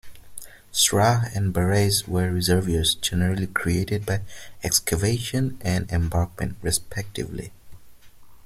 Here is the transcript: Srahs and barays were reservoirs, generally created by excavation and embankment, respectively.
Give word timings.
Srahs 0.73 1.31
and 1.35 1.53
barays 1.53 2.07
were 2.07 2.31
reservoirs, 2.33 2.95
generally 2.95 3.45
created 3.45 4.03
by 4.03 4.21
excavation 4.63 5.59
and 5.61 5.91
embankment, 5.91 6.57
respectively. 6.63 7.51